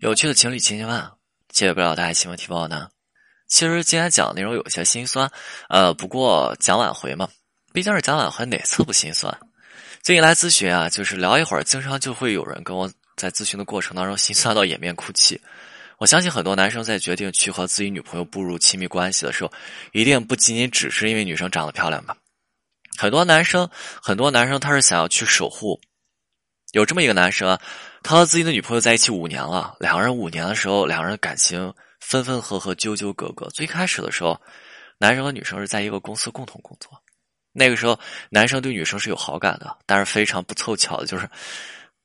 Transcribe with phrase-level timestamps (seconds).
[0.00, 1.12] 有趣的情侣千千万，
[1.50, 2.88] 解不了大家新闻提报呢。
[3.46, 5.30] 其实今天讲的内容有些心酸，
[5.68, 7.28] 呃，不过讲挽回嘛，
[7.74, 9.38] 毕竟是讲挽回，哪次不心酸？
[10.02, 15.38] 最近来咨询啊，就是聊一会儿，经常就会有人跟我在咨询的过程当中心酸到掩面哭泣。
[15.98, 19.52] 我相信很多男生在决定去和自己女朋友步入亲密关系的时候，
[19.92, 22.16] 一定不仅仅只是因为女生长得漂亮吧？
[22.96, 23.68] 很多男生，
[24.00, 25.78] 很多男生他是想要去守护。
[26.72, 27.58] 有这么一个男生。
[28.02, 33.48] 他和自己的女朋友在一起五年了，两个人五年的时候，两个人感情分分合合，纠纠葛葛。
[33.50, 34.40] 最开始的时候，
[34.98, 36.90] 男生和女生是在一个公司共同工作。
[37.52, 37.98] 那个时候，
[38.30, 41.28] 男生对女生是有好感的，但是非常不凑巧的就是，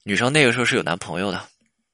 [0.03, 1.41] 女生那个时候是有男朋友的。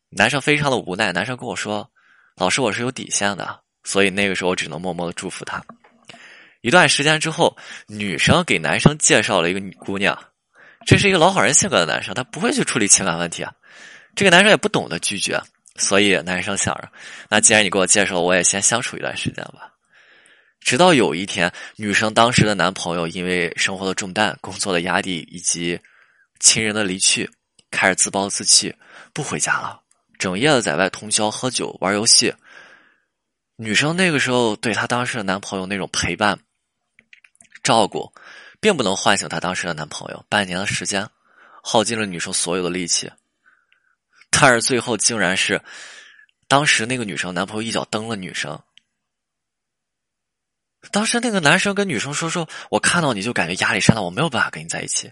[0.09, 1.89] 男生非常的无奈，男生跟我说
[2.35, 5.63] ：“老师，我是有底线的，所以那个时候我只能默默的祝福他。”
[6.61, 7.55] 一段时间之后，
[7.87, 10.17] 女生给男生介绍了一个女姑娘，
[10.85, 13.53] 这是一个老好人性格的男生，他不会去处理情感问题啊。
[14.15, 15.41] 这个男生也不懂得拒绝，
[15.75, 16.89] 所以男生想着，
[17.29, 19.71] 那既然你给我介绍，我也先相处一段时间吧。
[20.59, 25.79] 直到有一天，女生当时的男朋友因为生活的重担、工作的压力以及
[26.39, 27.27] 亲人的离去，
[27.71, 28.75] 开始自暴自弃，
[29.11, 29.81] 不回家了，
[30.19, 32.31] 整夜的在外通宵喝酒玩游戏。
[33.55, 36.37] 女生那个时候对她当时的男朋友那种陪伴、
[37.63, 38.11] 照顾，
[38.59, 40.25] 并不能唤醒她当时的男朋友。
[40.29, 41.07] 半年的时间，
[41.63, 43.11] 耗尽了女生所有的力气。
[44.39, 45.61] 但是最后竟然是，
[46.47, 48.59] 当时那个女生男朋友一脚蹬了女生。
[50.91, 55.11] 当时那个男生跟女生说：“说我看到你就感觉压力山大，我没有办法跟你在一起。”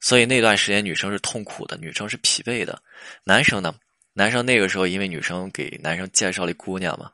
[0.00, 2.82] 所以那段时间女生是痛苦的，女生是疲惫的。
[3.22, 3.72] 男生呢，
[4.12, 7.08] 男生那个时候因为女生给男生介绍了一姑娘嘛，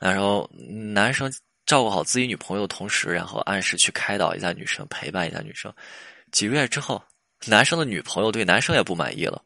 [0.00, 0.50] 然后
[0.96, 1.32] 男生
[1.66, 5.72] 照顾好自己女朋友的同时，然后按时去开导一下女生，陪伴一下女生。
[6.32, 7.00] 几个月之后，
[7.46, 9.40] 男生的女朋友对男生也不满意了。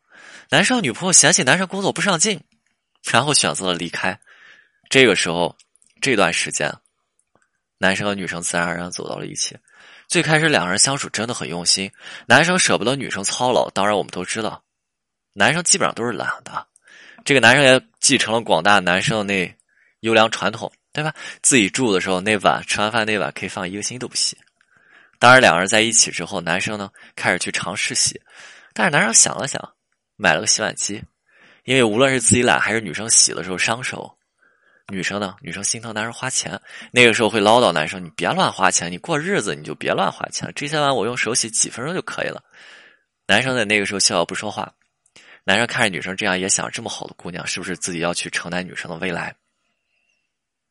[0.51, 2.41] 男生女朋友嫌弃男生工作不上进，
[3.11, 4.19] 然后选择了离开。
[4.91, 5.56] 这个时候，
[6.01, 6.73] 这段时间，
[7.79, 9.57] 男生和女生自然而然走到了一起。
[10.08, 11.91] 最开始两个人相处真的很用心，
[12.27, 13.70] 男生舍不得女生操劳。
[13.70, 14.63] 当然，我们都知道，
[15.33, 16.67] 男生基本上都是懒的。
[17.24, 19.57] 这个男生也继承了广大男生的那
[20.01, 21.14] 优良传统，对吧？
[21.41, 24.36] 自己住的时候，那碗吃完饭那碗可以放一个星期都不洗。
[25.18, 28.20] 当然，两人在一起之后，男生呢开始去尝试洗，
[28.74, 29.73] 但是男生想了想。
[30.23, 31.03] 买了个洗碗机，
[31.65, 34.17] 因为无论是自己懒还是女生洗的时候伤手，
[34.87, 36.61] 女生呢，女生心疼男生花钱，
[36.93, 42.41] 那个时候会唠叨男生：“你别乱花钱，你过日子你就别乱花钱，这些碗我用手洗几分钟就可以了。”
[43.27, 44.73] 男生在那个时候笑笑不说话。
[45.43, 49.35] 男生看着女生这样，也想：这么好的姑娘，是不是自己要去承担女生的未来？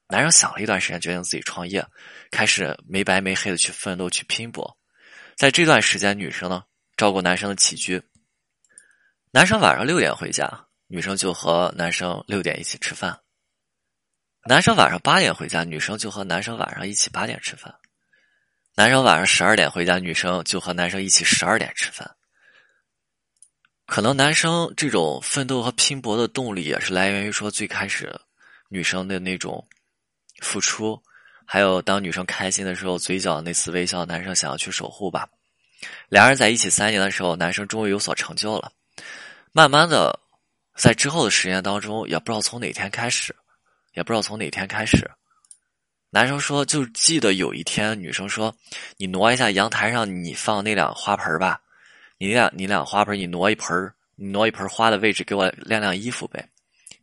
[0.08, 1.86] 男生想了一段时间，决定自己创业，
[2.32, 4.78] 开始没白没黑的去奋斗去拼搏。
[5.36, 6.64] 在这段时间，女生呢
[6.96, 8.02] 照顾男生的起居。
[9.34, 13.18] 男生晚上六点回家，女生就和男生六点一起吃饭。
[14.44, 17.74] 男生晚上八点回家，女生就和男生晚上一起八点吃饭。
[18.76, 22.14] 男生晚上十二点回家，女生就和男生一起十二点吃饭。
[23.86, 28.14] 可能男生这种奋斗和拼搏的动力，也是来源于说最开始
[28.68, 29.66] 女生的那种
[30.42, 31.02] 付出，
[31.46, 35.26] 还有当女生开心的时候，嘴角那丝微笑，男生想要去守护吧。
[36.10, 38.74] 两人在一起三年的时候，男生终于有所成就了。
[39.52, 40.18] 慢慢的，
[40.76, 43.36] 在之后的时间当中，也不知道从哪天开始，
[43.94, 45.12] 也不知道从哪天开始，
[46.10, 48.56] 男生说就记得有一天，女生说
[48.98, 51.62] ：“你挪一下阳台上你放那两花盆吧，
[52.18, 56.48] 你俩你俩花盆你挪一盆，你挪一盆花的位置给我晾晾衣服呗，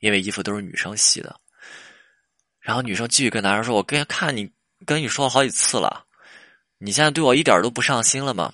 [0.00, 1.38] 因为衣服都是女生洗的。”
[2.60, 4.50] 然后女生继续跟男生说：“我跟看你
[4.86, 6.04] 跟你说了好几次了，
[6.78, 8.52] 你现在对我一点都不上心了吗？”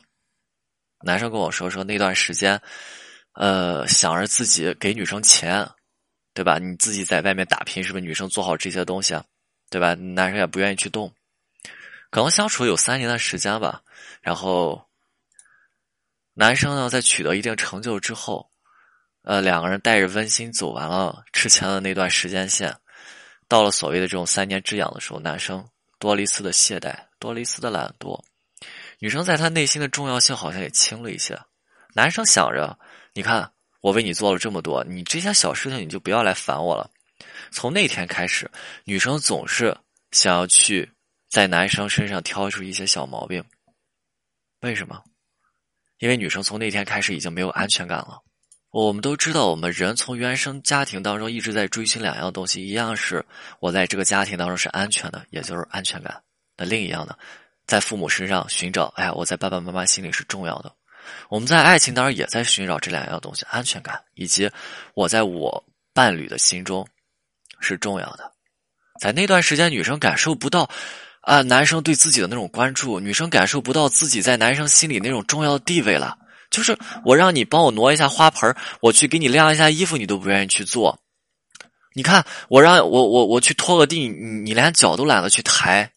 [1.03, 2.61] 男生跟我说说那段时间。
[3.35, 5.69] 呃，想着自己给女生钱，
[6.33, 6.59] 对吧？
[6.59, 9.21] 你自己在外面打拼，是不是女生做好这些东西，
[9.71, 9.95] 对吧？
[9.95, 11.13] 男生也不愿意去动。
[12.11, 13.83] 可能相处有三年的时间吧，
[14.21, 14.89] 然后
[16.35, 18.49] 男生呢，在取得一定成就之后，
[19.23, 22.73] 呃，两个人带着温馨走完了之前的那段时间线，
[23.49, 28.23] 到了所谓的这种三年之痒的时候，男生多了一丝的懈怠，多了一丝的懒惰，
[29.01, 31.37] 女生在他内心的重要性好像也轻了一些。
[31.95, 32.79] 男生想着。
[33.17, 33.49] 你看，
[33.81, 36.91] 我为你做了这么多，你这些小事情你就不要来烦我了。
[37.53, 38.51] 从那天开始，
[38.83, 39.77] 女生总是
[40.11, 40.91] 想要去
[41.31, 43.43] 在男生身上挑出一些小毛病。
[44.63, 45.01] 为什么？
[45.99, 48.21] 因为女生从那天开始已经没有安全感了。
[48.71, 53.25] 我们都知道，我们人从原生家庭当中一直在追寻两样东西：一样是
[53.61, 56.13] 我在这个家庭当中是安全的，也就是安全感；
[56.57, 57.17] 那另一样呢，
[57.65, 60.75] 在父母身上寻找，哎呀，我在爸爸妈妈心里是重要的。
[61.29, 64.51] 我们在爱情当中也在寻找这两样东西：安全感以及
[64.95, 66.87] 我在我伴侣的心中
[67.61, 68.33] 是重要的。
[69.01, 70.69] 在那段时间，女生感受不到
[71.21, 76.17] 啊男生对自己的那种关注，女生感受不到自己在男生心里那种重要的地位了。
[76.51, 81.01] 就是我让你帮我挪一下花盆，我去给你晾一下衣服，你都不愿意去做。
[81.95, 85.91] 你看，我让我我我去拖个地，你你连脚都懒得去抬。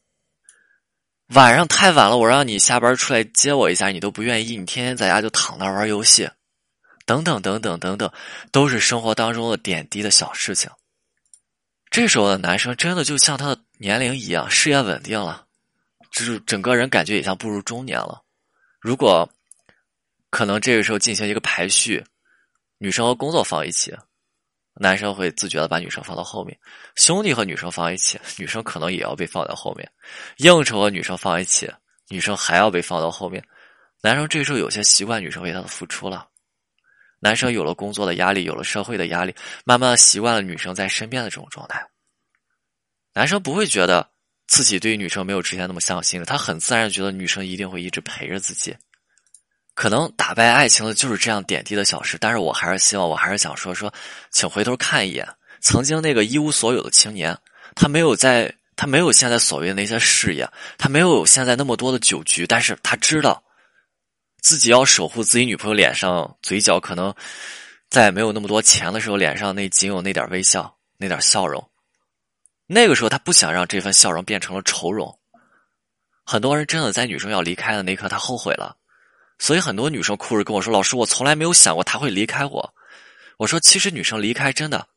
[1.34, 4.56] 晚上太晚了，我让你下班出来接我一下，你都不愿意。
[4.56, 6.30] 你天天在家就躺那玩游戏，
[7.06, 8.10] 等等等等等等，
[8.52, 10.72] 都是生活当中的点滴的小事情。
[11.90, 15.46] 这时候的男生真的就像他的年龄一样，事业稳定了，
[16.12, 18.22] 就是整个人感觉也像步入中年了。
[18.80, 19.30] 如果
[20.30, 22.04] 可能，这个时候进行一个排序，
[22.78, 23.94] 女生和工作放一起。
[24.80, 26.58] 男生会自觉的把女生放到后面，
[26.96, 29.88] 兄弟和女生放一起，女生可能也要被放在后面；
[30.38, 31.68] 应酬和女生放一起，
[32.10, 33.44] 女生还要被放到后面。
[34.02, 36.28] 男生这时候有些习惯女生为他的付出了，
[37.20, 39.34] 男生有了工作的压力，有了社会的压力，
[39.66, 41.84] 慢慢的习惯了女生在身边的这种状态。
[43.14, 44.08] 男生不会觉得
[44.46, 48.76] 自己对女生没有之前那么上心了，他很自然觉得女生一定会一直陪着自己。
[49.78, 53.94] 可能打败爱情的就是这样点滴的小事，但是我还是希望，我还是想说说，
[54.32, 55.24] 请回头看一眼，
[55.62, 57.38] 曾经那个一无所有的青年，
[57.76, 63.44] 他没有在，他没有现在所谓的那些事业，他没有现在那么多的酒局，但是他知道，
[64.42, 67.14] 自己要守护自己女朋友脸上嘴角可能
[67.88, 71.64] 在没有那么多钱的时候，脸上那仅有那点微笑，那点笑容，
[72.66, 75.20] 那个时候他不想让这份笑容变成了愁容。
[76.26, 78.76] 很多人真的在女生要离开的那一刻，他后悔了。
[79.39, 82.74] 所以很多女生哭着跟我说：“老师，我从来没有想过他会离开我。”
[83.38, 84.88] 我说：“其实女生离开真的，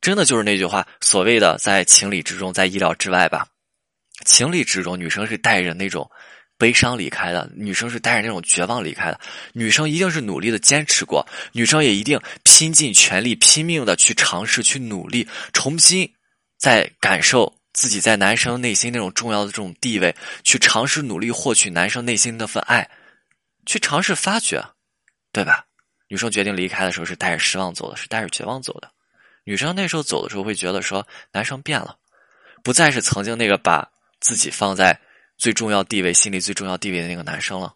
[0.00, 3.46] 真的就是那句话，所谓的在情理之中，在意料之外吧。
[4.24, 6.08] 情理之中，女生是带着那种
[6.56, 9.20] 悲伤离开的，女生是带着那种绝望离开的。
[9.52, 16.12] 女生一定是努力的坚持过，女生也一定拼尽全力、拼命的去尝试、去努力，重新
[16.56, 20.12] 再感受。”自己在男生内心那种重要的这种地位，
[20.42, 22.88] 去尝试努力获取男生内心那份爱，
[23.68, 24.64] 去尝试发掘，
[25.30, 25.66] 对吧？
[26.08, 28.90] 女生决定离开的时候是带着失望走的，是带着绝望走的。
[29.44, 31.94] 女生那时候走的时候会觉得说，男生变了，
[32.64, 33.86] 不再是曾经那个把
[34.20, 34.98] 自己放在
[35.36, 37.74] 最重要地位、心里最重要地位的那个男生了。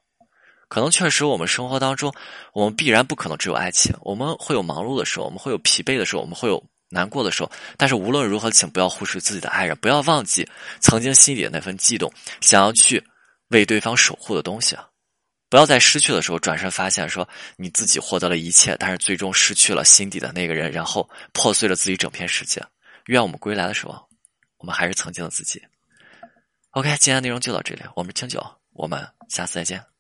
[0.69, 2.11] 可能确实，我们生活当中，
[2.55, 6.65] 我们必然不可能只有爱情，我们会有忙碌的时候，我们会有疲惫的时候，我们会有。
[6.95, 10.47] 难过的时候，但是无论如何，请不要忽视自己的爱人，不要忘记
[10.79, 12.13] 曾经心里的那份悸动，
[12.43, 13.03] 想要去
[13.49, 14.87] 为对方守护的东西啊！
[15.53, 22.59] 不要在失去的时候转身发现说你自己获得了一切，但是最终失去了心底的那个人，然后破碎了自己整片世界。
[23.09, 24.03] 愿我们归来的时候，
[24.57, 25.63] 我们还是曾经的自己。
[26.71, 29.92] OK，今天内容就到这里，我们清酒，我们下次再见。